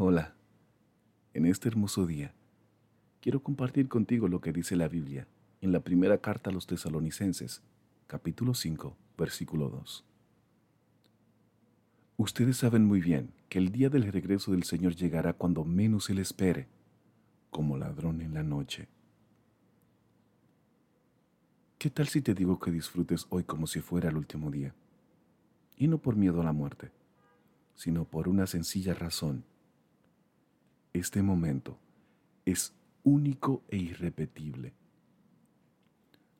[0.00, 0.32] Hola,
[1.34, 2.32] en este hermoso día
[3.20, 5.26] quiero compartir contigo lo que dice la Biblia
[5.60, 7.62] en la primera carta a los tesalonicenses,
[8.06, 10.04] capítulo 5, versículo 2.
[12.16, 16.14] Ustedes saben muy bien que el día del regreso del Señor llegará cuando menos se
[16.14, 16.68] le espere,
[17.50, 18.86] como ladrón en la noche.
[21.76, 24.72] ¿Qué tal si te digo que disfrutes hoy como si fuera el último día?
[25.76, 26.92] Y no por miedo a la muerte,
[27.74, 29.42] sino por una sencilla razón
[30.98, 31.78] este momento
[32.44, 34.74] es único e irrepetible.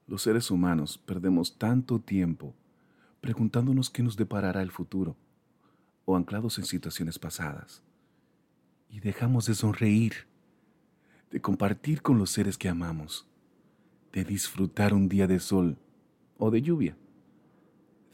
[0.07, 2.55] Los seres humanos perdemos tanto tiempo
[3.21, 5.17] preguntándonos qué nos deparará el futuro
[6.05, 7.83] o anclados en situaciones pasadas
[8.89, 10.27] y dejamos de sonreír,
[11.31, 13.27] de compartir con los seres que amamos,
[14.13, 15.77] de disfrutar un día de sol
[16.39, 16.97] o de lluvia,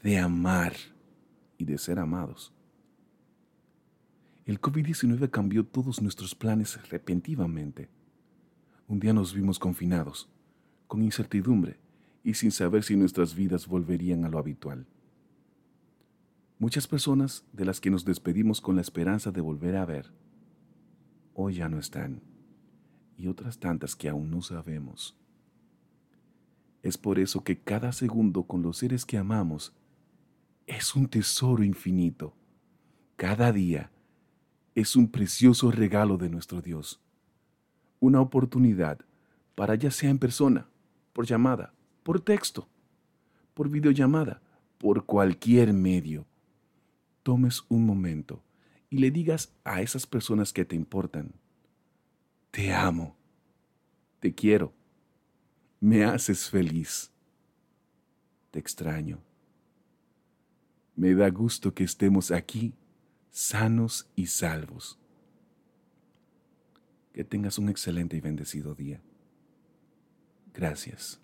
[0.03, 0.73] de amar
[1.57, 2.54] y de ser amados.
[4.45, 7.89] El COVID-19 cambió todos nuestros planes repentivamente.
[8.87, 10.29] Un día nos vimos confinados,
[10.85, 11.79] con incertidumbre
[12.23, 14.85] y sin saber si nuestras vidas volverían a lo habitual.
[16.59, 20.13] Muchas personas de las que nos despedimos con la esperanza de volver a ver,
[21.33, 22.21] hoy ya no están,
[23.17, 25.17] y otras tantas que aún no sabemos.
[26.83, 29.73] Es por eso que cada segundo con los seres que amamos
[30.67, 32.35] es un tesoro infinito.
[33.15, 33.89] Cada día
[34.75, 36.99] es un precioso regalo de nuestro Dios.
[38.01, 38.99] Una oportunidad
[39.55, 40.67] para ya sea en persona,
[41.13, 41.73] por llamada,
[42.03, 42.67] por texto,
[43.53, 44.41] por videollamada,
[44.77, 46.25] por cualquier medio.
[47.23, 48.43] Tomes un momento
[48.89, 51.31] y le digas a esas personas que te importan,
[52.51, 53.15] te amo,
[54.19, 54.73] te quiero,
[55.79, 57.11] me haces feliz,
[58.51, 59.19] te extraño.
[60.97, 62.73] Me da gusto que estemos aquí
[63.35, 64.97] sanos y salvos.
[67.11, 69.01] Que tengas un excelente y bendecido día.
[70.53, 71.19] Gracias.